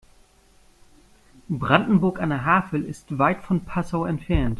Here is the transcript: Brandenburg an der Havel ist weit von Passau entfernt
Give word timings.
Brandenburg 1.49 2.19
an 2.21 2.29
der 2.29 2.43
Havel 2.43 2.83
ist 2.85 3.19
weit 3.19 3.43
von 3.43 3.65
Passau 3.65 4.05
entfernt 4.05 4.49